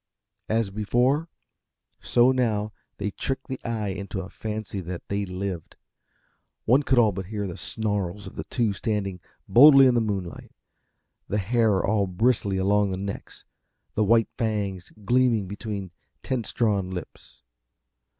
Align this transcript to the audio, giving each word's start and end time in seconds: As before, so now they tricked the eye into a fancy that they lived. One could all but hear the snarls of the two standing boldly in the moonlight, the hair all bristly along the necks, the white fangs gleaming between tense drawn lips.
As 0.49 0.71
before, 0.71 1.29
so 1.99 2.31
now 2.31 2.73
they 2.97 3.11
tricked 3.11 3.45
the 3.49 3.63
eye 3.63 3.89
into 3.89 4.19
a 4.21 4.31
fancy 4.31 4.79
that 4.81 5.07
they 5.09 5.27
lived. 5.27 5.77
One 6.65 6.81
could 6.81 6.97
all 6.97 7.11
but 7.11 7.27
hear 7.27 7.45
the 7.45 7.55
snarls 7.55 8.25
of 8.25 8.35
the 8.35 8.43
two 8.45 8.73
standing 8.73 9.19
boldly 9.47 9.85
in 9.85 9.93
the 9.93 10.01
moonlight, 10.01 10.53
the 11.27 11.37
hair 11.37 11.85
all 11.85 12.07
bristly 12.07 12.57
along 12.57 12.89
the 12.89 12.97
necks, 12.97 13.45
the 13.93 14.03
white 14.03 14.29
fangs 14.39 14.91
gleaming 15.05 15.47
between 15.47 15.91
tense 16.23 16.51
drawn 16.51 16.89
lips. 16.89 17.43